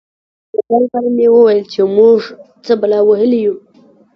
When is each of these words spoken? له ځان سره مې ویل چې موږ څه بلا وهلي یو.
له 0.53 0.57
ځان 0.67 0.83
سره 0.91 1.09
مې 1.15 1.27
ویل 1.33 1.61
چې 1.71 1.81
موږ 1.95 2.19
څه 2.65 2.73
بلا 2.81 2.99
وهلي 3.03 3.39
یو. 3.45 3.55